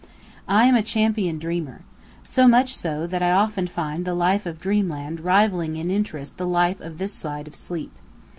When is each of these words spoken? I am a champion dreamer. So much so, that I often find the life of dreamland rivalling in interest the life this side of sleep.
I 0.47 0.65
am 0.65 0.73
a 0.73 0.81
champion 0.81 1.37
dreamer. 1.37 1.81
So 2.23 2.47
much 2.47 2.75
so, 2.75 3.05
that 3.05 3.21
I 3.21 3.29
often 3.31 3.67
find 3.67 4.03
the 4.03 4.15
life 4.15 4.47
of 4.47 4.59
dreamland 4.59 5.19
rivalling 5.19 5.75
in 5.75 5.91
interest 5.91 6.37
the 6.37 6.47
life 6.47 6.77
this 6.79 7.13
side 7.13 7.47
of 7.47 7.55
sleep. 7.55 7.91